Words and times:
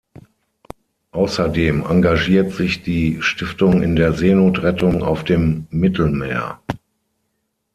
Außerdem 1.11 1.85
engagiert 1.87 2.53
sich 2.53 2.81
die 2.81 3.21
Stiftung 3.21 3.83
in 3.83 3.95
der 3.95 4.13
Seenotrettung 4.13 5.03
auf 5.03 5.23
dem 5.23 5.67
Mittelmeer. 5.69 6.59